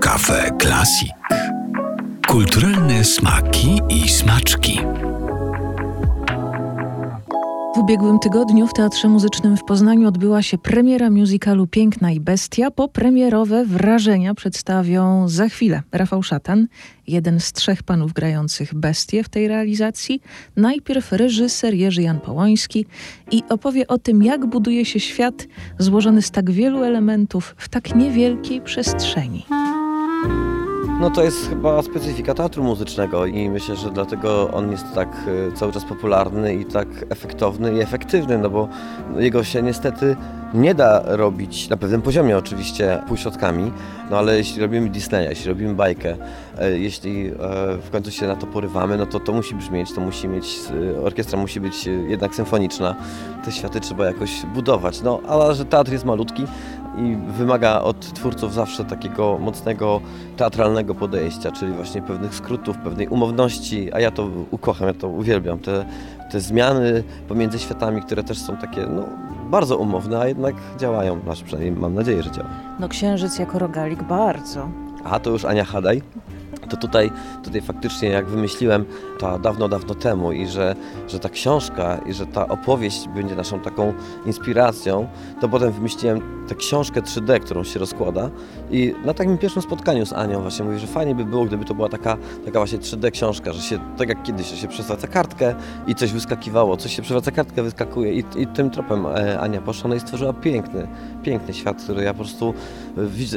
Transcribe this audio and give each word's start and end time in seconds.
Kafe 0.00 0.50
Klasik. 0.58 1.12
Kulturalne 2.28 3.04
smaki 3.04 3.80
i 3.88 4.08
smaczki. 4.08 4.80
W 7.76 7.78
ubiegłym 7.78 8.18
tygodniu 8.18 8.66
w 8.66 8.72
Teatrze 8.72 9.08
Muzycznym 9.08 9.56
w 9.56 9.64
Poznaniu 9.64 10.08
odbyła 10.08 10.42
się 10.42 10.58
premiera 10.58 11.10
musicalu 11.10 11.66
Piękna 11.66 12.12
i 12.12 12.20
Bestia. 12.20 12.70
Popremierowe 12.70 13.64
wrażenia 13.64 14.34
przedstawią 14.34 15.28
za 15.28 15.48
chwilę 15.48 15.82
Rafał 15.92 16.22
Szatan, 16.22 16.68
jeden 17.06 17.40
z 17.40 17.52
trzech 17.52 17.82
panów 17.82 18.12
grających 18.12 18.74
bestie 18.74 19.24
w 19.24 19.28
tej 19.28 19.48
realizacji. 19.48 20.20
Najpierw 20.56 21.12
reżyser 21.12 21.74
Jerzy 21.74 22.02
Jan 22.02 22.20
Połoński 22.20 22.86
i 23.30 23.42
opowie 23.48 23.86
o 23.86 23.98
tym, 23.98 24.22
jak 24.22 24.46
buduje 24.46 24.84
się 24.84 25.00
świat 25.00 25.46
złożony 25.78 26.22
z 26.22 26.30
tak 26.30 26.50
wielu 26.50 26.82
elementów 26.82 27.54
w 27.58 27.68
tak 27.68 27.94
niewielkiej 27.94 28.60
przestrzeni. 28.60 29.46
No 31.00 31.10
to 31.10 31.22
jest 31.22 31.48
chyba 31.48 31.82
specyfika 31.82 32.34
teatru 32.34 32.64
muzycznego 32.64 33.26
i 33.26 33.50
myślę, 33.50 33.76
że 33.76 33.90
dlatego 33.90 34.50
on 34.50 34.70
jest 34.70 34.84
tak 34.94 35.08
e, 35.48 35.52
cały 35.52 35.72
czas 35.72 35.84
popularny 35.84 36.54
i 36.54 36.64
tak 36.64 36.88
efektowny 37.10 37.74
i 37.74 37.80
efektywny, 37.80 38.38
no 38.38 38.50
bo 38.50 38.68
jego 39.16 39.44
się 39.44 39.62
niestety 39.62 40.16
nie 40.54 40.74
da 40.74 41.02
robić 41.06 41.68
na 41.68 41.76
pewnym 41.76 42.02
poziomie 42.02 42.38
oczywiście 42.38 43.02
półśrodkami, 43.08 43.72
no 44.10 44.18
ale 44.18 44.36
jeśli 44.36 44.62
robimy 44.62 44.88
Disneya, 44.88 45.28
jeśli 45.28 45.48
robimy 45.48 45.74
bajkę, 45.74 46.16
e, 46.58 46.78
jeśli 46.78 47.26
e, 47.26 47.32
w 47.82 47.90
końcu 47.92 48.10
się 48.10 48.26
na 48.26 48.36
to 48.36 48.46
porywamy, 48.46 48.96
no 48.96 49.06
to 49.06 49.20
to 49.20 49.32
musi 49.32 49.54
brzmieć, 49.54 49.92
to 49.92 50.00
musi 50.00 50.28
mieć, 50.28 50.58
orkiestra 51.04 51.38
musi 51.38 51.60
być 51.60 51.86
jednak 51.86 52.34
symfoniczna, 52.34 52.94
te 53.44 53.52
światy 53.52 53.80
trzeba 53.80 54.06
jakoś 54.06 54.46
budować, 54.54 55.02
no 55.02 55.20
ale 55.28 55.54
że 55.54 55.64
teatr 55.64 55.92
jest 55.92 56.04
malutki, 56.04 56.44
i 56.96 57.16
wymaga 57.32 57.80
od 57.80 58.12
twórców 58.12 58.54
zawsze 58.54 58.84
takiego 58.84 59.38
mocnego 59.38 60.00
teatralnego 60.36 60.94
podejścia, 60.94 61.52
czyli 61.52 61.72
właśnie 61.72 62.02
pewnych 62.02 62.34
skrótów, 62.34 62.78
pewnej 62.78 63.08
umowności, 63.08 63.92
a 63.92 64.00
ja 64.00 64.10
to 64.10 64.28
ukocham, 64.50 64.86
ja 64.86 64.94
to 64.94 65.08
uwielbiam, 65.08 65.58
te, 65.58 65.86
te 66.30 66.40
zmiany 66.40 67.04
pomiędzy 67.28 67.58
światami, 67.58 68.02
które 68.02 68.22
też 68.22 68.38
są 68.38 68.56
takie 68.56 68.86
no, 68.86 69.02
bardzo 69.50 69.76
umowne, 69.76 70.18
a 70.20 70.28
jednak 70.28 70.54
działają, 70.78 71.20
znaczy 71.20 71.44
przynajmniej 71.44 71.80
mam 71.80 71.94
nadzieję, 71.94 72.22
że 72.22 72.30
działają. 72.30 72.54
No 72.80 72.88
księżyc 72.88 73.38
jako 73.38 73.58
rogalik 73.58 74.02
bardzo. 74.02 74.68
A 75.04 75.18
to 75.20 75.30
już 75.30 75.44
Ania 75.44 75.64
Hadaj 75.64 76.02
to 76.66 76.76
tutaj, 76.76 77.10
tutaj 77.44 77.60
faktycznie 77.60 78.08
jak 78.08 78.26
wymyśliłem 78.26 78.84
to 79.18 79.38
dawno, 79.38 79.68
dawno 79.68 79.94
temu 79.94 80.32
i 80.32 80.46
że, 80.46 80.76
że 81.08 81.18
ta 81.18 81.28
książka 81.28 81.98
i 82.06 82.12
że 82.12 82.26
ta 82.26 82.48
opowieść 82.48 83.08
będzie 83.08 83.34
naszą 83.34 83.60
taką 83.60 83.94
inspiracją, 84.26 85.08
to 85.40 85.48
potem 85.48 85.72
wymyśliłem 85.72 86.46
tę 86.48 86.54
książkę 86.54 87.02
3D, 87.02 87.40
którą 87.40 87.64
się 87.64 87.78
rozkłada. 87.78 88.30
I 88.70 88.94
na 89.04 89.14
takim 89.14 89.38
pierwszym 89.38 89.62
spotkaniu 89.62 90.06
z 90.06 90.12
Anią 90.12 90.42
właśnie 90.42 90.64
mówię, 90.64 90.78
że 90.78 90.86
fajnie 90.86 91.14
by 91.14 91.24
było, 91.24 91.44
gdyby 91.44 91.64
to 91.64 91.74
była 91.74 91.88
taka, 91.88 92.16
taka 92.44 92.58
właśnie 92.58 92.78
3D 92.78 93.10
książka, 93.10 93.52
że 93.52 93.62
się, 93.62 93.78
tak 93.96 94.08
jak 94.08 94.22
kiedyś, 94.22 94.46
że 94.46 94.56
się 94.56 94.68
przewraca 94.68 95.06
kartkę 95.06 95.54
i 95.86 95.94
coś 95.94 96.12
wyskakiwało, 96.12 96.76
coś 96.76 96.96
się 96.96 97.02
przewraca 97.02 97.30
kartkę, 97.30 97.62
wyskakuje 97.62 98.12
i, 98.12 98.24
i 98.36 98.46
tym 98.46 98.70
tropem 98.70 99.06
e, 99.06 99.40
Ania 99.40 99.60
poszła 99.60 99.88
no 99.88 99.94
i 99.94 100.00
stworzyła 100.00 100.32
piękny, 100.32 100.88
piękny 101.22 101.54
świat, 101.54 101.82
który 101.82 102.02
ja 102.02 102.14
po 102.14 102.18
prostu 102.18 102.54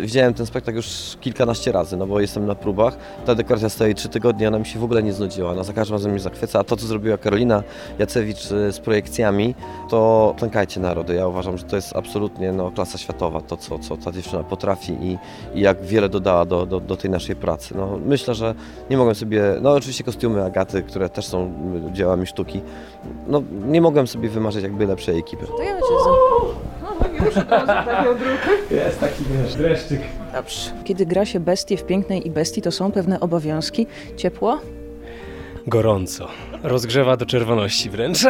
widziałem 0.02 0.34
ten 0.34 0.46
spektakl 0.46 0.76
już 0.76 1.18
kilkanaście 1.22 1.72
razy, 1.72 1.98
no 1.98 2.08
bo 2.08 2.20
jestem 2.20 2.46
na 2.46 2.56
próbach, 2.56 2.98
ta 3.26 3.36
dekoracja 3.36 3.70
stoi 3.70 3.96
trzy 3.96 4.10
tygodnie, 4.10 4.48
ona 4.48 4.60
mi 4.60 4.66
się 4.66 4.80
w 4.80 4.84
ogóle 4.84 5.04
nie 5.04 5.14
znudziła, 5.14 5.52
ona 5.52 5.64
za 5.64 5.74
każdym 5.74 5.96
razem 5.96 6.12
mnie 6.12 6.20
zachwyca, 6.20 6.60
a 6.60 6.64
to 6.64 6.76
co 6.76 6.88
zrobiła 6.88 7.18
Karolina 7.18 7.64
Jacewicz 8.00 8.52
e, 8.52 8.72
z 8.72 8.80
projekcjami, 8.80 9.56
to 9.90 10.36
klękajcie 10.38 10.80
narody, 10.80 11.16
ja 11.16 11.28
uważam, 11.28 11.58
że 11.58 11.64
to 11.64 11.76
jest 11.76 11.96
absolutnie 11.96 12.52
no, 12.52 12.72
klasa 12.72 12.98
światowa, 12.98 13.42
to 13.42 13.58
co, 13.58 13.80
co 13.80 13.98
ta 13.98 14.12
dziewczyna 14.12 14.44
potrafi 14.44 14.94
i, 14.94 15.18
i 15.58 15.62
jak 15.62 15.82
wiele 15.82 16.10
dodała 16.10 16.46
do, 16.46 16.66
do, 16.66 16.80
do, 16.80 16.96
tej 16.96 17.12
naszej 17.12 17.36
pracy. 17.36 17.74
No, 17.78 18.00
myślę, 18.06 18.36
że 18.36 18.56
nie 18.90 18.98
mogłem 18.98 19.16
sobie, 19.16 19.44
no 19.62 19.74
oczywiście 19.74 20.04
kostiumy 20.04 20.44
Agaty, 20.44 20.84
które 20.84 21.10
też 21.10 21.26
są 21.26 21.54
dziełami 21.94 22.28
sztuki, 22.28 22.62
no 23.28 23.44
nie 23.68 23.82
mogłem 23.82 24.08
sobie 24.08 24.30
wymarzyć 24.30 24.64
jakby 24.64 24.86
lepszej 24.86 25.20
ekipy. 25.20 25.48
To 25.48 25.64
ja 25.64 25.78
Jest 28.72 29.00
taki 29.00 29.24
wiesz, 29.24 29.56
dreszczyk. 29.56 30.02
Dobrze. 30.34 30.72
Kiedy 30.84 31.06
gra 31.06 31.26
się 31.26 31.40
bestie 31.40 31.78
w 31.78 31.86
pięknej 31.86 32.28
i 32.28 32.32
bestii, 32.32 32.62
to 32.62 32.72
są 32.72 32.92
pewne 32.92 33.20
obowiązki. 33.20 33.88
Ciepło? 34.18 34.60
Gorąco. 35.68 36.28
Rozgrzewa 36.64 37.18
do 37.18 37.26
czerwoności 37.26 37.90
wręcz. 37.90 38.20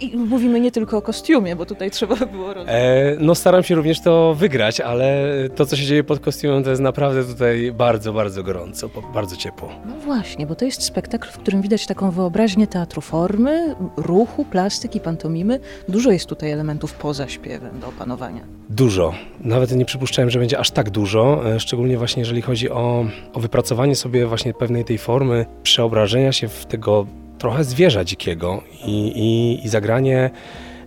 I 0.00 0.16
mówimy 0.16 0.60
nie 0.60 0.70
tylko 0.70 0.96
o 0.96 1.02
kostiumie, 1.02 1.56
bo 1.56 1.66
tutaj 1.66 1.90
trzeba 1.90 2.16
by 2.16 2.26
było 2.26 2.54
robić. 2.54 2.70
E, 2.72 3.16
no 3.18 3.34
staram 3.34 3.62
się 3.62 3.74
również 3.74 4.00
to 4.00 4.34
wygrać, 4.34 4.80
ale 4.80 5.26
to, 5.54 5.66
co 5.66 5.76
się 5.76 5.84
dzieje 5.84 6.04
pod 6.04 6.20
kostiumem, 6.20 6.64
to 6.64 6.70
jest 6.70 6.82
naprawdę 6.82 7.24
tutaj 7.24 7.72
bardzo, 7.72 8.12
bardzo 8.12 8.42
gorąco, 8.42 8.90
bardzo 9.14 9.36
ciepło. 9.36 9.68
No 9.86 9.94
właśnie, 9.94 10.46
bo 10.46 10.54
to 10.54 10.64
jest 10.64 10.82
spektakl, 10.82 11.28
w 11.28 11.38
którym 11.38 11.62
widać 11.62 11.86
taką 11.86 12.10
wyobraźnię 12.10 12.66
teatru 12.66 13.00
formy, 13.00 13.74
ruchu, 13.96 14.44
plastyki, 14.44 15.00
pantomimy. 15.00 15.60
Dużo 15.88 16.10
jest 16.10 16.26
tutaj 16.26 16.50
elementów 16.50 16.94
poza 16.94 17.28
śpiewem 17.28 17.80
do 17.80 17.88
opanowania. 17.88 18.40
Dużo. 18.70 19.14
Nawet 19.40 19.72
nie 19.72 19.84
przypuszczałem, 19.84 20.30
że 20.30 20.38
będzie 20.38 20.58
aż 20.58 20.70
tak 20.70 20.90
dużo, 20.90 21.50
e, 21.54 21.60
szczególnie 21.60 21.98
właśnie 21.98 22.20
jeżeli 22.20 22.42
chodzi 22.42 22.70
o, 22.70 23.04
o 23.32 23.40
wypracowanie 23.40 23.96
sobie 23.96 24.26
właśnie 24.26 24.54
pewnej 24.54 24.84
tej 24.84 24.98
formy, 24.98 25.46
przeobrażenia 25.62 26.32
się 26.32 26.48
w 26.48 26.66
tego 26.66 27.06
trochę 27.40 27.64
zwierza 27.64 28.04
dzikiego 28.04 28.62
i, 28.84 29.12
i, 29.16 29.64
i 29.66 29.68
zagranie 29.68 30.30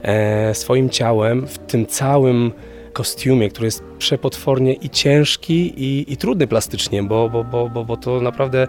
e, 0.01 0.55
swoim 0.55 0.89
ciałem 0.89 1.47
w 1.47 1.57
tym 1.57 1.85
całym 1.85 2.51
kostiumie, 2.93 3.49
który 3.49 3.67
jest 3.67 3.83
przepotwornie 3.97 4.73
i 4.73 4.89
ciężki, 4.89 5.73
i, 5.83 6.13
i 6.13 6.17
trudny 6.17 6.47
plastycznie, 6.47 7.03
bo, 7.03 7.29
bo, 7.29 7.43
bo, 7.43 7.69
bo, 7.69 7.85
bo 7.85 7.97
to 7.97 8.21
naprawdę 8.21 8.67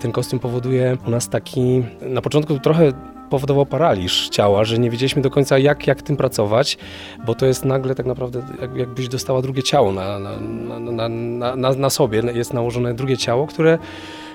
ten 0.00 0.12
kostium 0.12 0.40
powoduje 0.40 0.96
u 1.06 1.10
nas 1.10 1.28
taki, 1.28 1.84
na 2.02 2.22
początku 2.22 2.58
trochę 2.58 2.92
powodował 3.30 3.66
paraliż 3.66 4.28
ciała, 4.28 4.64
że 4.64 4.78
nie 4.78 4.90
wiedzieliśmy 4.90 5.22
do 5.22 5.30
końca 5.30 5.58
jak, 5.58 5.86
jak 5.86 6.02
tym 6.02 6.16
pracować, 6.16 6.78
bo 7.26 7.34
to 7.34 7.46
jest 7.46 7.64
nagle 7.64 7.94
tak 7.94 8.06
naprawdę 8.06 8.42
jak, 8.60 8.76
jakbyś 8.76 9.08
dostała 9.08 9.42
drugie 9.42 9.62
ciało 9.62 9.92
na, 9.92 10.18
na, 10.18 10.40
na, 10.40 11.08
na, 11.08 11.56
na, 11.56 11.72
na 11.72 11.90
sobie, 11.90 12.22
jest 12.34 12.52
nałożone 12.52 12.94
drugie 12.94 13.16
ciało, 13.16 13.46
które 13.46 13.78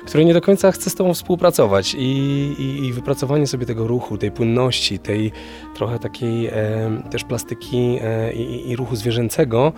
które 0.05 0.25
nie 0.25 0.33
do 0.33 0.41
końca 0.41 0.71
chce 0.71 0.89
z 0.89 0.95
Tobą 0.95 1.13
współpracować. 1.13 1.93
I, 1.93 1.99
i, 2.59 2.85
i 2.85 2.93
wypracowanie 2.93 3.47
sobie 3.47 3.65
tego 3.65 3.87
ruchu, 3.87 4.17
tej 4.17 4.31
płynności, 4.31 4.99
tej 4.99 5.31
trochę 5.75 5.99
takiej 5.99 6.47
e, 6.47 6.53
też 7.11 7.23
plastyki 7.23 7.97
e, 8.01 8.33
i, 8.33 8.69
i 8.69 8.75
ruchu 8.75 8.95
zwierzęcego, 8.95 9.73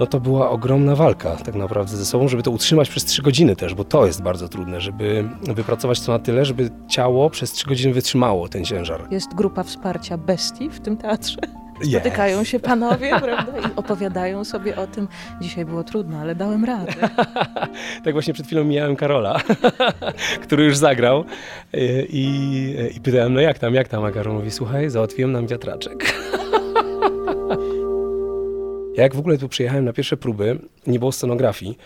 no 0.00 0.06
to 0.06 0.20
była 0.20 0.50
ogromna 0.50 0.96
walka 0.96 1.36
tak 1.36 1.54
naprawdę 1.54 1.96
ze 1.96 2.04
sobą, 2.04 2.28
żeby 2.28 2.42
to 2.42 2.50
utrzymać 2.50 2.88
przez 2.88 3.04
3 3.04 3.22
godziny 3.22 3.56
też, 3.56 3.74
bo 3.74 3.84
to 3.84 4.06
jest 4.06 4.22
bardzo 4.22 4.48
trudne, 4.48 4.80
żeby 4.80 5.28
wypracować 5.42 6.00
to 6.00 6.12
na 6.12 6.18
tyle, 6.18 6.44
żeby 6.44 6.70
ciało 6.88 7.30
przez 7.30 7.52
3 7.52 7.66
godziny 7.66 7.94
wytrzymało 7.94 8.48
ten 8.48 8.64
ciężar. 8.64 9.06
Jest 9.10 9.34
grupa 9.34 9.62
wsparcia 9.62 10.18
bestii 10.18 10.70
w 10.70 10.80
tym 10.80 10.96
teatrze. 10.96 11.38
Spotykają 11.90 12.44
się 12.44 12.60
panowie, 12.60 13.10
prawda? 13.20 13.58
I 13.58 13.76
opowiadają 13.76 14.44
sobie 14.44 14.76
o 14.76 14.86
tym. 14.86 15.08
Dzisiaj 15.40 15.64
było 15.64 15.84
trudno, 15.84 16.18
ale 16.18 16.34
dałem 16.34 16.64
radę. 16.64 16.92
tak 18.04 18.12
właśnie 18.12 18.34
przed 18.34 18.46
chwilą 18.46 18.64
mijałem 18.64 18.96
Karola, 18.96 19.40
który 20.44 20.64
już 20.64 20.76
zagrał 20.76 21.24
i, 22.08 22.74
i 22.96 23.00
pytałem, 23.00 23.34
no 23.34 23.40
jak 23.40 23.58
tam, 23.58 23.74
jak 23.74 23.88
tam? 23.88 24.04
A 24.04 24.10
Karol 24.10 24.34
mówi, 24.34 24.50
słuchaj, 24.50 24.90
załatwiłem 24.90 25.32
nam 25.32 25.46
wiatraczek. 25.46 26.14
jak 29.02 29.14
w 29.14 29.18
ogóle 29.18 29.38
tu 29.38 29.48
przyjechałem 29.48 29.84
na 29.84 29.92
pierwsze 29.92 30.16
próby, 30.16 30.58
nie 30.86 30.98
było 30.98 31.12
scenografii, 31.12 31.78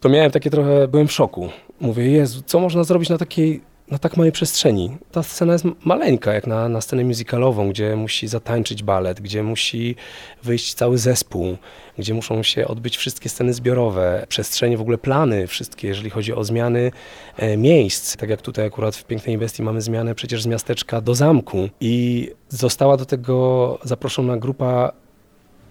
to 0.00 0.08
miałem 0.08 0.30
takie 0.30 0.50
trochę, 0.50 0.88
byłem 0.88 1.08
w 1.08 1.12
szoku. 1.12 1.48
Mówię, 1.80 2.10
Jezu, 2.10 2.42
co 2.46 2.60
można 2.60 2.84
zrobić 2.84 3.08
na 3.08 3.18
takiej 3.18 3.60
na 3.90 3.98
tak 3.98 4.16
małej 4.16 4.32
przestrzeni. 4.32 4.96
Ta 5.12 5.22
scena 5.22 5.52
jest 5.52 5.64
maleńka, 5.84 6.32
jak 6.32 6.46
na, 6.46 6.68
na 6.68 6.80
scenę 6.80 7.04
musicalową, 7.04 7.68
gdzie 7.68 7.96
musi 7.96 8.28
zatańczyć 8.28 8.82
balet, 8.82 9.20
gdzie 9.20 9.42
musi 9.42 9.96
wyjść 10.42 10.74
cały 10.74 10.98
zespół, 10.98 11.56
gdzie 11.98 12.14
muszą 12.14 12.42
się 12.42 12.68
odbyć 12.68 12.96
wszystkie 12.96 13.28
sceny 13.28 13.54
zbiorowe, 13.54 14.26
przestrzenie, 14.28 14.76
w 14.76 14.80
ogóle 14.80 14.98
plany 14.98 15.46
wszystkie, 15.46 15.88
jeżeli 15.88 16.10
chodzi 16.10 16.34
o 16.34 16.44
zmiany 16.44 16.90
e, 17.36 17.56
miejsc. 17.56 18.16
Tak 18.16 18.30
jak 18.30 18.42
tutaj 18.42 18.66
akurat 18.66 18.96
w 18.96 19.04
Pięknej 19.04 19.38
Bestii 19.38 19.62
mamy 19.62 19.80
zmianę 19.80 20.14
przecież 20.14 20.42
z 20.42 20.46
miasteczka 20.46 21.00
do 21.00 21.14
zamku 21.14 21.68
i 21.80 22.30
została 22.48 22.96
do 22.96 23.06
tego 23.06 23.78
zaproszona 23.82 24.36
grupa 24.36 24.92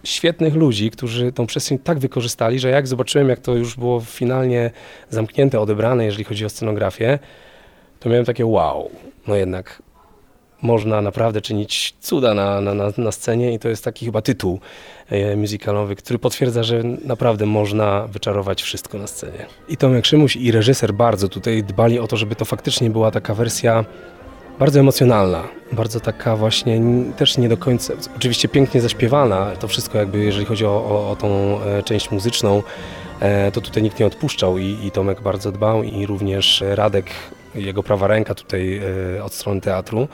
świetnych 0.04 0.56
ludzi, 0.56 0.92
którzy 0.92 1.32
tą 1.32 1.46
przestrzeń 1.46 1.80
tak 1.80 2.00
wykorzystali, 2.00 2.60
że 2.60 2.70
jak 2.70 2.88
zobaczyłem, 2.88 3.30
jak 3.30 3.40
to 3.40 3.56
już 3.56 3.76
było 3.76 4.00
finalnie 4.00 4.72
zamknięte, 5.10 5.60
odebrane, 5.60 6.06
jeżeli 6.06 6.24
chodzi 6.24 6.46
o 6.46 6.50
scenografię, 6.50 7.20
to 8.00 8.10
miałem 8.10 8.26
takie 8.26 8.46
wow, 8.46 8.90
no 9.28 9.36
jednak 9.36 9.82
można 10.64 11.02
naprawdę 11.02 11.42
czynić 11.42 11.96
cuda 12.00 12.34
na, 12.34 12.62
na, 12.62 12.74
na, 12.98 13.12
scenie 13.12 13.54
i 13.54 13.60
to 13.60 13.70
jest 13.70 13.84
taki 13.84 14.06
chyba 14.06 14.22
tytuł 14.22 14.60
e, 15.10 15.36
musicalowy, 15.36 15.96
który 15.96 16.20
potwierdza, 16.20 16.64
że 16.64 16.84
naprawdę 17.06 17.46
można 17.46 18.08
wyczarować 18.08 18.62
wszystko 18.62 18.98
na 18.98 19.08
scenie. 19.08 19.46
I 19.70 19.78
Tomek 19.78 20.06
Szymuś 20.06 20.36
i 20.36 20.52
reżyser 20.52 20.94
bardzo 20.94 21.30
tutaj 21.30 21.64
dbali 21.64 22.00
o 22.00 22.08
to, 22.08 22.18
żeby 22.18 22.36
to 22.36 22.46
faktycznie 22.46 22.90
była 22.90 23.12
taka 23.12 23.34
wersja 23.34 23.86
bardzo 24.60 24.80
emocjonalna, 24.80 25.44
bardzo 25.72 26.00
taka 26.00 26.36
właśnie 26.36 26.82
też 27.18 27.38
nie 27.38 27.50
do 27.50 27.58
końca, 27.58 27.94
oczywiście 28.18 28.48
pięknie 28.48 28.82
zaśpiewana, 28.82 29.52
to 29.60 29.68
wszystko 29.68 29.98
jakby 29.98 30.20
jeżeli 30.20 30.46
chodzi 30.46 30.66
o, 30.66 30.70
o, 30.70 31.12
o 31.12 31.16
tą 31.16 31.62
e, 31.62 31.84
część 31.84 32.12
muzyczną, 32.12 32.64
e, 33.20 33.52
to 33.52 33.62
tutaj 33.62 33.84
nikt 33.84 34.00
nie 34.00 34.06
odpuszczał 34.06 34.58
i, 34.58 34.78
i 34.84 34.92
Tomek 34.92 35.22
bardzo 35.22 35.52
dbał 35.52 35.84
i 35.84 36.06
również 36.06 36.64
Radek, 36.70 37.06
jego 37.56 37.84
prawa 37.84 38.08
ręka 38.08 38.36
tutaj 38.36 38.82
e, 39.18 39.24
od 39.24 39.34
strony 39.34 39.62
teatru 39.62 40.08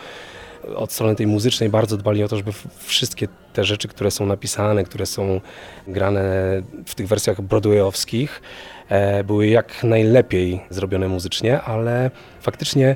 od 0.75 0.91
strony 0.91 1.15
tej 1.15 1.27
muzycznej 1.27 1.69
bardzo 1.69 1.97
dbali 1.97 2.23
o 2.23 2.27
to, 2.27 2.37
żeby 2.37 2.51
wszystkie 2.79 3.27
te 3.53 3.63
rzeczy, 3.63 3.87
które 3.87 4.11
są 4.11 4.25
napisane, 4.25 4.83
które 4.83 5.05
są 5.05 5.41
grane 5.87 6.23
w 6.85 6.95
tych 6.95 7.07
wersjach 7.07 7.41
broadwayowskich, 7.41 8.41
były 9.25 9.47
jak 9.47 9.83
najlepiej 9.83 10.61
zrobione 10.69 11.07
muzycznie, 11.07 11.61
ale 11.61 12.11
faktycznie 12.41 12.95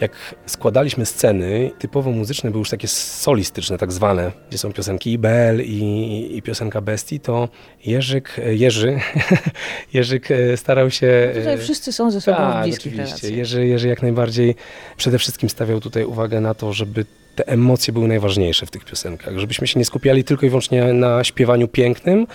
jak 0.00 0.34
składaliśmy 0.46 1.06
sceny, 1.06 1.70
typowo 1.78 2.10
muzyczne 2.10 2.50
były 2.50 2.60
już 2.60 2.70
takie 2.70 2.88
solistyczne, 2.88 3.78
tak 3.78 3.92
zwane, 3.92 4.32
gdzie 4.48 4.58
są 4.58 4.72
piosenki 4.72 5.12
Ibel 5.12 5.62
i, 5.64 6.30
i 6.36 6.42
piosenka 6.42 6.80
Bestii, 6.80 7.20
to 7.20 7.48
Jerzyk, 7.86 8.36
Jerzy, 8.46 9.00
Jerzyk 9.94 10.30
e, 10.30 10.56
starał 10.56 10.90
się... 10.90 11.32
Tutaj 11.34 11.58
wszyscy 11.58 11.92
są 11.92 12.10
ze 12.10 12.20
sobą 12.20 12.36
tak, 12.36 12.60
w 12.60 12.62
bliskich 12.62 12.96
relacjach. 12.96 13.32
Jerzy, 13.32 13.66
Jerzy 13.66 13.88
jak 13.88 14.02
najbardziej 14.02 14.54
przede 14.96 15.18
wszystkim 15.18 15.48
stawiał 15.48 15.80
tutaj 15.80 16.04
uwagę 16.04 16.40
na 16.40 16.54
to, 16.54 16.72
żeby 16.72 17.04
te 17.34 17.48
emocje 17.48 17.92
były 17.92 18.08
najważniejsze 18.08 18.66
w 18.66 18.70
tych 18.70 18.84
piosenkach, 18.84 19.38
żebyśmy 19.38 19.66
się 19.66 19.78
nie 19.78 19.84
skupiali 19.84 20.24
tylko 20.24 20.46
i 20.46 20.48
wyłącznie 20.48 20.92
na 20.92 21.24
śpiewaniu 21.24 21.68
pięknym 21.68 22.26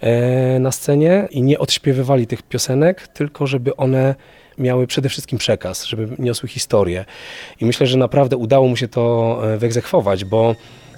e, 0.00 0.58
na 0.58 0.72
scenie 0.72 1.28
i 1.30 1.42
nie 1.42 1.58
odśpiewywali 1.58 2.26
tych 2.26 2.42
piosenek, 2.42 3.08
tylko 3.08 3.46
żeby 3.46 3.76
one 3.76 4.14
miały 4.58 4.86
przede 4.86 5.08
wszystkim 5.08 5.38
przekaz, 5.38 5.84
żeby 5.84 6.08
niosły 6.18 6.48
historię. 6.48 7.04
I 7.60 7.64
myślę, 7.64 7.86
że 7.86 7.98
naprawdę 7.98 8.36
udało 8.36 8.68
mu 8.68 8.76
się 8.76 8.88
to 8.88 9.40
e, 9.54 9.58
wyegzekwować, 9.58 10.24
bo, 10.24 10.54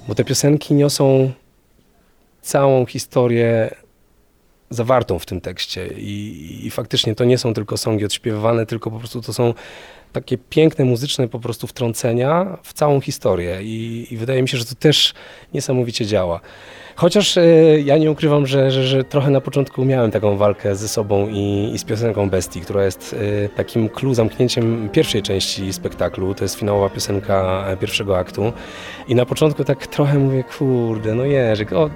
bo 0.08 0.14
te 0.14 0.24
piosenki 0.24 0.74
niosą 0.74 1.32
całą 2.42 2.86
historię 2.86 3.70
zawartą 4.70 5.18
w 5.18 5.26
tym 5.26 5.40
tekście 5.40 5.88
I, 5.96 6.60
i 6.62 6.70
faktycznie 6.70 7.14
to 7.14 7.24
nie 7.24 7.38
są 7.38 7.54
tylko 7.54 7.76
songi 7.76 8.04
odśpiewywane, 8.04 8.66
tylko 8.66 8.90
po 8.90 8.98
prostu 8.98 9.22
to 9.22 9.32
są 9.32 9.54
takie 10.12 10.38
piękne 10.38 10.84
muzyczne 10.84 11.28
po 11.28 11.40
prostu 11.40 11.66
wtrącenia 11.66 12.58
w 12.62 12.72
całą 12.72 13.00
historię 13.00 13.58
i, 13.62 14.06
i 14.10 14.16
wydaje 14.16 14.42
mi 14.42 14.48
się, 14.48 14.58
że 14.58 14.64
to 14.64 14.74
też 14.74 15.14
niesamowicie 15.54 16.06
działa. 16.06 16.40
Chociaż 16.96 17.36
e, 17.36 17.44
ja 17.84 17.98
nie 17.98 18.10
ukrywam, 18.10 18.46
że, 18.46 18.70
że, 18.70 18.86
że, 18.86 19.04
trochę 19.04 19.30
na 19.30 19.40
początku 19.40 19.84
miałem 19.84 20.10
taką 20.10 20.36
walkę 20.36 20.76
ze 20.76 20.88
sobą 20.88 21.28
i, 21.28 21.70
i 21.74 21.78
z 21.78 21.84
piosenką 21.84 22.30
Bestii, 22.30 22.60
która 22.60 22.84
jest 22.84 23.16
e, 23.44 23.48
takim 23.48 23.88
clue, 23.88 24.14
zamknięciem 24.14 24.88
pierwszej 24.92 25.22
części 25.22 25.72
spektaklu. 25.72 26.34
To 26.34 26.44
jest 26.44 26.54
finałowa 26.54 26.90
piosenka 26.90 27.64
pierwszego 27.80 28.18
aktu. 28.18 28.52
I 29.08 29.14
na 29.14 29.26
początku 29.26 29.64
tak 29.64 29.86
trochę 29.86 30.18
mówię, 30.18 30.44
kurde, 30.58 31.14
no 31.14 31.24
Jerzyk, 31.24 31.72
o, 31.72 31.90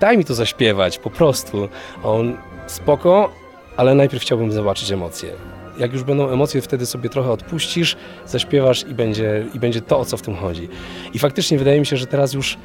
daj 0.00 0.18
mi 0.18 0.24
to 0.24 0.34
zaśpiewać, 0.34 0.98
po 0.98 1.10
prostu. 1.10 1.68
On, 2.04 2.36
spoko, 2.66 3.32
ale 3.76 3.94
najpierw 3.94 4.22
chciałbym 4.22 4.52
zobaczyć 4.52 4.92
emocje. 4.92 5.30
Jak 5.78 5.92
już 5.92 6.02
będą 6.02 6.28
emocje, 6.28 6.60
wtedy 6.60 6.86
sobie 6.86 7.08
trochę 7.08 7.30
odpuścisz, 7.30 7.96
zaśpiewasz 8.26 8.82
i 8.88 8.94
będzie, 8.94 9.46
i 9.54 9.58
będzie 9.58 9.80
to, 9.80 9.98
o 9.98 10.04
co 10.04 10.16
w 10.16 10.22
tym 10.22 10.36
chodzi. 10.36 10.68
I 11.14 11.18
faktycznie 11.18 11.58
wydaje 11.58 11.80
mi 11.80 11.86
się, 11.86 11.96
że 11.96 12.06
teraz 12.06 12.32
już 12.32 12.58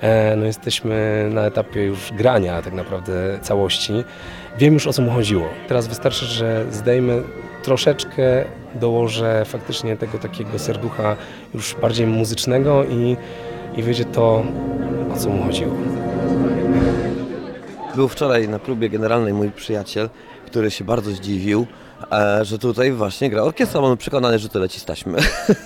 E, 0.00 0.36
no 0.36 0.44
jesteśmy 0.44 1.28
na 1.32 1.46
etapie 1.46 1.84
już 1.84 2.12
grania 2.12 2.62
tak 2.62 2.72
naprawdę 2.72 3.38
całości. 3.42 3.92
Wiem 4.58 4.74
już 4.74 4.86
o 4.86 4.92
co 4.92 5.02
mu 5.02 5.10
chodziło. 5.10 5.44
Teraz 5.68 5.88
wystarczy, 5.88 6.24
że 6.24 6.64
zdejmę 6.70 7.14
troszeczkę, 7.62 8.44
dołożę 8.74 9.44
faktycznie 9.44 9.96
tego 9.96 10.18
takiego 10.18 10.58
serducha 10.58 11.16
już 11.54 11.74
bardziej 11.74 12.06
muzycznego 12.06 12.84
i, 12.84 13.16
i 13.76 13.82
wyjdzie 13.82 14.04
to, 14.04 14.44
o 15.14 15.16
co 15.16 15.28
mu 15.28 15.44
chodziło. 15.44 15.74
Był 17.94 18.08
wczoraj 18.08 18.48
na 18.48 18.58
próbie 18.58 18.88
generalnej 18.88 19.32
mój 19.32 19.50
przyjaciel, 19.50 20.08
który 20.46 20.70
się 20.70 20.84
bardzo 20.84 21.10
zdziwił, 21.10 21.66
że 22.42 22.58
tutaj 22.58 22.92
właśnie 22.92 23.30
gra 23.30 23.42
orkiestra. 23.42 23.80
Mamy 23.80 23.96
przekonany, 23.96 24.38
że 24.38 24.48
to 24.48 24.58
leci 24.58 24.80
z 24.80 24.84
taśmy. 24.84 25.18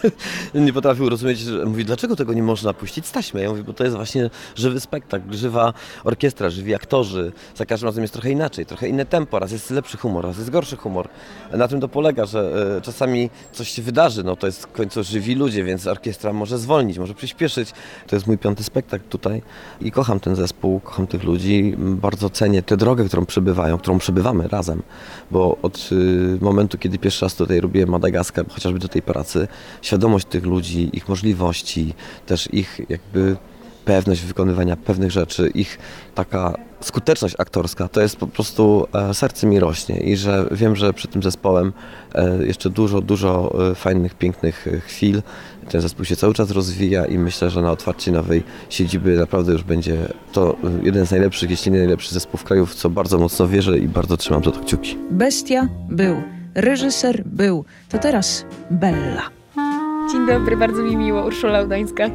nie 0.54 0.72
potrafił 0.72 1.08
rozumieć, 1.08 1.38
że 1.38 1.64
mówi, 1.64 1.84
dlaczego 1.84 2.16
tego 2.16 2.32
nie 2.32 2.42
można 2.42 2.74
puścić 2.74 3.06
z 3.06 3.12
taśmy. 3.12 3.42
Ja 3.42 3.50
mówię, 3.50 3.62
bo 3.62 3.72
to 3.72 3.84
jest 3.84 3.96
właśnie 3.96 4.30
żywy 4.56 4.80
spektakl, 4.80 5.34
żywa 5.34 5.72
orkiestra, 6.04 6.50
żywi 6.50 6.74
aktorzy. 6.74 7.32
Za 7.54 7.66
każdym 7.66 7.88
razem 7.88 8.02
jest 8.02 8.12
trochę 8.12 8.30
inaczej, 8.30 8.66
trochę 8.66 8.88
inne 8.88 9.06
tempo. 9.06 9.38
Raz 9.38 9.52
jest 9.52 9.70
lepszy 9.70 9.96
humor, 9.96 10.24
raz 10.24 10.38
jest 10.38 10.50
gorszy 10.50 10.76
humor. 10.76 11.08
Na 11.52 11.68
tym 11.68 11.80
to 11.80 11.88
polega, 11.88 12.26
że 12.26 12.76
e, 12.76 12.80
czasami 12.80 13.30
coś 13.52 13.68
się 13.68 13.82
wydarzy. 13.82 14.24
No 14.24 14.36
to 14.36 14.46
jest 14.46 14.62
w 14.62 14.72
końcu 14.72 15.04
żywi 15.04 15.34
ludzie, 15.34 15.64
więc 15.64 15.86
orkiestra 15.86 16.32
może 16.32 16.58
zwolnić, 16.58 16.98
może 16.98 17.14
przyspieszyć. 17.14 17.72
To 18.06 18.16
jest 18.16 18.26
mój 18.26 18.38
piąty 18.38 18.64
spektakl 18.64 19.04
tutaj 19.08 19.42
i 19.80 19.90
kocham 19.90 20.20
ten 20.20 20.36
zespół, 20.36 20.80
kocham 20.80 21.06
tych 21.06 21.24
ludzi. 21.24 21.74
Bardzo 21.78 22.30
cenię 22.30 22.62
tę 22.62 22.76
drogę, 22.76 23.04
którą 23.04 23.26
przebywają, 23.26 23.78
którą 23.78 23.98
przebywamy 23.98 24.48
razem, 24.48 24.82
bo 25.30 25.56
od 25.62 25.88
y, 25.92 26.23
momentu, 26.40 26.78
kiedy 26.78 26.98
pierwszy 26.98 27.24
raz 27.24 27.34
tutaj 27.34 27.60
robiłem 27.60 27.88
Madagaskar, 27.88 28.48
chociażby 28.48 28.78
do 28.78 28.88
tej 28.88 29.02
pracy, 29.02 29.48
świadomość 29.82 30.26
tych 30.26 30.44
ludzi, 30.44 30.90
ich 30.92 31.08
możliwości, 31.08 31.94
też 32.26 32.48
ich 32.52 32.80
jakby 32.88 33.36
pewność 33.84 34.22
wykonywania 34.22 34.76
pewnych 34.76 35.10
rzeczy, 35.10 35.50
ich 35.54 35.78
taka 36.14 36.54
skuteczność 36.84 37.34
aktorska, 37.38 37.88
to 37.88 38.00
jest 38.00 38.16
po 38.16 38.26
prostu 38.26 38.86
e, 38.94 39.14
serce 39.14 39.46
mi 39.46 39.60
rośnie 39.60 39.96
i 39.96 40.16
że 40.16 40.46
wiem, 40.50 40.76
że 40.76 40.92
przy 40.92 41.08
tym 41.08 41.22
zespołem 41.22 41.72
e, 42.14 42.46
jeszcze 42.46 42.70
dużo, 42.70 43.00
dużo 43.00 43.54
e, 43.70 43.74
fajnych, 43.74 44.14
pięknych 44.14 44.68
chwil. 44.86 45.22
Ten 45.70 45.80
zespół 45.80 46.04
się 46.04 46.16
cały 46.16 46.34
czas 46.34 46.50
rozwija 46.50 47.06
i 47.06 47.18
myślę, 47.18 47.50
że 47.50 47.62
na 47.62 47.70
otwarcie 47.70 48.12
nowej 48.12 48.42
siedziby 48.70 49.16
naprawdę 49.16 49.52
już 49.52 49.62
będzie 49.62 49.96
to 50.32 50.56
jeden 50.82 51.06
z 51.06 51.10
najlepszych, 51.10 51.50
jeśli 51.50 51.72
nie 51.72 51.78
najlepszy 51.78 52.14
zespół 52.14 52.40
w 52.40 52.44
kraju, 52.44 52.66
w 52.66 52.74
co 52.74 52.90
bardzo 52.90 53.18
mocno 53.18 53.48
wierzę 53.48 53.78
i 53.78 53.88
bardzo 53.88 54.16
trzymam 54.16 54.44
za 54.44 54.50
to 54.50 54.60
kciuki. 54.60 54.96
Bestia 55.10 55.68
był, 55.90 56.22
reżyser 56.54 57.22
był, 57.26 57.64
to 57.88 57.98
teraz 57.98 58.44
Bella. 58.70 59.22
Dzień 60.12 60.26
dobry, 60.26 60.56
bardzo 60.56 60.82
mi 60.82 60.96
miło, 60.96 61.26
Urszula 61.26 61.62
Udańska. 61.62 62.10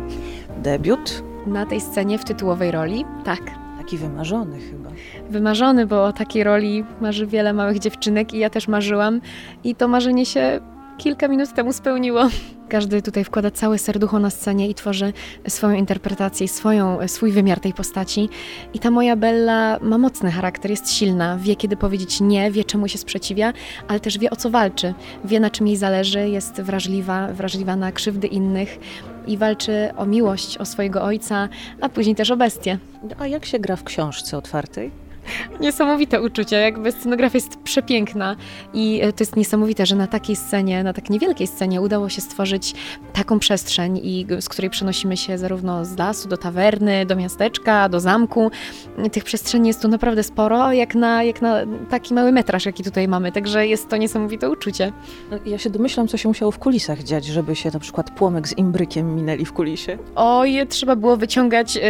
Debiut? 0.63 1.28
Na 1.49 1.65
tej 1.65 1.81
scenie 1.81 2.17
w 2.17 2.25
tytułowej 2.25 2.71
roli, 2.71 3.05
tak. 3.23 3.39
Taki 3.77 3.97
wymarzony 3.97 4.59
chyba. 4.59 4.89
Wymarzony, 5.29 5.85
bo 5.85 6.05
o 6.05 6.13
takiej 6.13 6.43
roli 6.43 6.83
marzy 7.01 7.27
wiele 7.27 7.53
małych 7.53 7.79
dziewczynek 7.79 8.33
i 8.33 8.39
ja 8.39 8.49
też 8.49 8.67
marzyłam. 8.67 9.21
I 9.63 9.75
to 9.75 9.87
marzenie 9.87 10.25
się 10.25 10.59
kilka 10.99 11.27
minut 11.27 11.53
temu 11.53 11.73
spełniło. 11.73 12.27
Każdy 12.69 13.01
tutaj 13.01 13.23
wkłada 13.23 13.51
całe 13.51 13.77
serducho 13.77 14.19
na 14.19 14.29
scenie 14.29 14.69
i 14.69 14.75
tworzy 14.75 15.13
swoją 15.47 15.77
interpretację, 15.77 16.47
swoją, 16.47 17.07
swój 17.07 17.31
wymiar 17.31 17.59
tej 17.59 17.73
postaci. 17.73 18.29
I 18.73 18.79
ta 18.79 18.91
moja 18.91 19.15
Bella 19.15 19.79
ma 19.81 19.97
mocny 19.97 20.31
charakter, 20.31 20.71
jest 20.71 20.91
silna, 20.91 21.37
wie 21.37 21.55
kiedy 21.55 21.77
powiedzieć 21.77 22.21
nie, 22.21 22.51
wie 22.51 22.63
czemu 22.63 22.87
się 22.87 22.97
sprzeciwia, 22.97 23.53
ale 23.87 23.99
też 23.99 24.17
wie 24.17 24.31
o 24.31 24.35
co 24.35 24.49
walczy, 24.49 24.93
wie 25.25 25.39
na 25.39 25.49
czym 25.49 25.67
jej 25.67 25.77
zależy, 25.77 26.29
jest 26.29 26.61
wrażliwa, 26.61 27.27
wrażliwa 27.27 27.75
na 27.75 27.91
krzywdy 27.91 28.27
innych 28.27 28.79
i 29.27 29.37
walczy 29.37 29.89
o 29.97 30.05
miłość, 30.05 30.57
o 30.57 30.65
swojego 30.65 31.03
ojca, 31.03 31.49
a 31.81 31.89
później 31.89 32.15
też 32.15 32.31
o 32.31 32.37
bestię. 32.37 32.77
A 33.19 33.27
jak 33.27 33.45
się 33.45 33.59
gra 33.59 33.75
w 33.75 33.83
książce 33.83 34.37
otwartej? 34.37 35.08
Niesamowite 35.59 36.21
uczucie, 36.21 36.55
jakby 36.55 36.91
scenografia 36.91 37.37
jest 37.37 37.59
przepiękna 37.59 38.35
i 38.73 38.99
e, 39.03 39.13
to 39.13 39.23
jest 39.23 39.35
niesamowite, 39.35 39.85
że 39.85 39.95
na 39.95 40.07
takiej 40.07 40.35
scenie, 40.35 40.83
na 40.83 40.93
tak 40.93 41.09
niewielkiej 41.09 41.47
scenie 41.47 41.81
udało 41.81 42.09
się 42.09 42.21
stworzyć 42.21 42.73
taką 43.13 43.39
przestrzeń, 43.39 43.99
i 44.03 44.25
z 44.39 44.49
której 44.49 44.69
przenosimy 44.69 45.17
się 45.17 45.37
zarówno 45.37 45.85
z 45.85 45.97
lasu 45.97 46.29
do 46.29 46.37
tawerny, 46.37 47.05
do 47.05 47.15
miasteczka, 47.15 47.89
do 47.89 47.99
zamku. 47.99 48.51
Tych 49.11 49.23
przestrzeni 49.23 49.67
jest 49.67 49.81
tu 49.81 49.87
naprawdę 49.87 50.23
sporo, 50.23 50.73
jak 50.73 50.95
na, 50.95 51.23
jak 51.23 51.41
na 51.41 51.55
taki 51.89 52.13
mały 52.13 52.31
metraż, 52.31 52.65
jaki 52.65 52.83
tutaj 52.83 53.07
mamy, 53.07 53.31
także 53.31 53.67
jest 53.67 53.89
to 53.89 53.97
niesamowite 53.97 54.49
uczucie. 54.49 54.91
No, 55.31 55.37
ja 55.45 55.57
się 55.57 55.69
domyślam, 55.69 56.07
co 56.07 56.17
się 56.17 56.27
musiało 56.27 56.51
w 56.51 56.59
kulisach 56.59 57.03
dziać, 57.03 57.25
żeby 57.25 57.55
się 57.55 57.71
na 57.73 57.79
przykład 57.79 58.11
płomek 58.11 58.47
z 58.47 58.57
imbrykiem 58.57 59.15
minęli 59.15 59.45
w 59.45 59.53
kulisie. 59.53 59.97
Oj, 60.15 60.67
trzeba 60.69 60.95
było 60.95 61.17
wyciągać 61.17 61.77
y, 61.77 61.81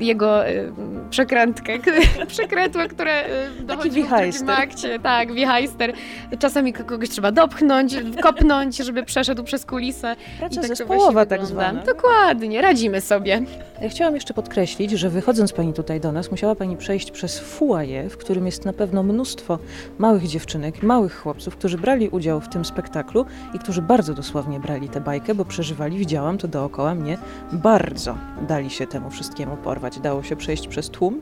jego 0.00 0.48
y, 0.48 0.72
przekrętkę, 1.10 1.72
przekrętkę 2.26 2.71
które 2.88 3.26
y, 3.60 3.62
dochodzi 3.62 4.02
w 4.02 4.08
drugim 4.08 4.50
akcie. 4.50 4.98
Tak, 4.98 5.32
wichajster. 5.32 5.92
Czasami 6.38 6.72
kogoś 6.72 7.08
trzeba 7.08 7.32
dopchnąć, 7.32 7.96
kopnąć, 8.22 8.76
żeby 8.76 9.02
przeszedł 9.04 9.44
przez 9.44 9.66
kulisę. 9.66 10.16
Praca 10.38 10.60
tak 10.60 10.68
zespołowa 10.68 11.26
tak 11.26 11.46
zwana. 11.46 11.82
Dokładnie, 11.82 12.62
radzimy 12.62 13.00
sobie. 13.00 13.42
Ja 13.82 13.88
chciałam 13.88 14.14
jeszcze 14.14 14.34
podkreślić, 14.34 14.90
że 14.90 15.10
wychodząc 15.10 15.52
Pani 15.52 15.72
tutaj 15.72 16.00
do 16.00 16.12
nas, 16.12 16.30
musiała 16.30 16.54
Pani 16.54 16.76
przejść 16.76 17.10
przez 17.10 17.38
foyer, 17.38 18.10
w 18.10 18.16
którym 18.16 18.46
jest 18.46 18.64
na 18.64 18.72
pewno 18.72 19.02
mnóstwo 19.02 19.58
małych 19.98 20.26
dziewczynek, 20.26 20.82
małych 20.82 21.20
chłopców, 21.20 21.56
którzy 21.56 21.78
brali 21.78 22.08
udział 22.08 22.40
w 22.40 22.48
tym 22.48 22.64
spektaklu 22.64 23.26
i 23.54 23.58
którzy 23.58 23.82
bardzo 23.82 24.14
dosłownie 24.14 24.60
brali 24.60 24.88
tę 24.88 25.00
bajkę, 25.00 25.34
bo 25.34 25.44
przeżywali, 25.44 25.98
widziałam 25.98 26.38
to 26.38 26.48
dookoła 26.48 26.94
mnie, 26.94 27.18
bardzo 27.52 28.16
dali 28.48 28.70
się 28.70 28.86
temu 28.86 29.10
wszystkiemu 29.10 29.56
porwać. 29.56 30.00
Dało 30.00 30.22
się 30.22 30.36
przejść 30.36 30.68
przez 30.68 30.90
tłum. 30.90 31.20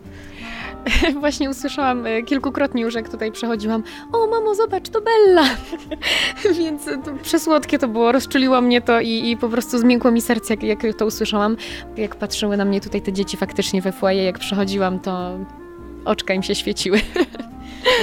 Właśnie 1.20 1.39
usłyszałam 1.48 2.06
e, 2.06 2.22
kilkukrotnie 2.22 2.82
już, 2.82 2.94
jak 2.94 3.08
tutaj 3.08 3.32
przechodziłam. 3.32 3.82
O, 4.12 4.26
mamo, 4.26 4.54
zobacz, 4.54 4.88
to 4.88 5.00
Bella! 5.00 5.48
Więc 6.58 6.84
to 6.84 7.12
przesłodkie 7.22 7.78
to 7.78 7.88
było, 7.88 8.12
rozczuliło 8.12 8.60
mnie 8.60 8.80
to 8.80 9.00
i, 9.00 9.30
i 9.30 9.36
po 9.36 9.48
prostu 9.48 9.78
zmiękło 9.78 10.10
mi 10.10 10.20
serce, 10.20 10.54
jak, 10.54 10.82
jak 10.82 10.96
to 10.96 11.06
usłyszałam. 11.06 11.56
Jak 11.96 12.16
patrzyły 12.16 12.56
na 12.56 12.64
mnie 12.64 12.80
tutaj 12.80 13.02
te 13.02 13.12
dzieci 13.12 13.36
faktycznie 13.36 13.82
we 13.82 13.92
foyer, 13.92 14.24
jak 14.24 14.38
przechodziłam, 14.38 15.00
to 15.00 15.38
oczka 16.04 16.34
im 16.34 16.42
się 16.42 16.54
świeciły. 16.54 17.00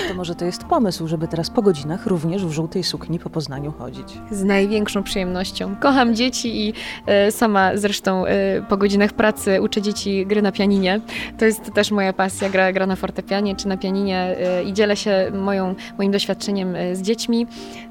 To 0.07 0.13
może 0.13 0.35
to 0.35 0.45
jest 0.45 0.63
pomysł, 0.63 1.07
żeby 1.07 1.27
teraz 1.27 1.49
po 1.49 1.61
godzinach 1.61 2.05
również 2.05 2.45
w 2.45 2.51
żółtej 2.51 2.83
sukni 2.83 3.19
po 3.19 3.29
Poznaniu 3.29 3.71
chodzić. 3.71 4.07
Z 4.31 4.43
największą 4.43 5.03
przyjemnością. 5.03 5.75
Kocham 5.75 6.15
dzieci 6.15 6.67
i 6.67 6.73
e, 7.05 7.31
sama 7.31 7.77
zresztą 7.77 8.25
e, 8.25 8.61
po 8.69 8.77
godzinach 8.77 9.13
pracy 9.13 9.61
uczę 9.61 9.81
dzieci 9.81 10.25
gry 10.25 10.41
na 10.41 10.51
pianinie. 10.51 11.01
To 11.37 11.45
jest 11.45 11.73
też 11.73 11.91
moja 11.91 12.13
pasja, 12.13 12.49
gra, 12.49 12.73
gra 12.73 12.87
na 12.87 12.95
fortepianie 12.95 13.55
czy 13.55 13.67
na 13.67 13.77
pianinie 13.77 14.35
e, 14.39 14.63
i 14.63 14.73
dzielę 14.73 14.95
się 14.95 15.31
moją, 15.33 15.75
moim 15.97 16.11
doświadczeniem 16.11 16.75
z 16.93 17.01
dziećmi. 17.01 17.47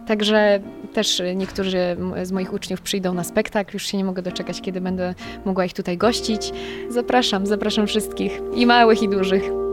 Także 0.07 0.61
też 0.93 1.23
niektórzy 1.37 1.97
z 2.23 2.33
moich 2.33 2.53
uczniów 2.53 2.81
przyjdą 2.81 3.15
na 3.15 3.25
spektakl. 3.25 3.75
Już 3.75 3.87
się 3.87 3.99
nie 3.99 4.05
mogę 4.05 4.23
doczekać, 4.23 4.61
kiedy 4.61 4.81
będę 4.81 5.15
mogła 5.45 5.65
ich 5.65 5.73
tutaj 5.73 5.99
gościć. 5.99 6.53
Zapraszam, 6.89 7.47
zapraszam 7.47 7.87
wszystkich 7.87 8.41
i 8.55 8.67
małych 8.67 9.03
i 9.03 9.09
dużych. 9.09 9.66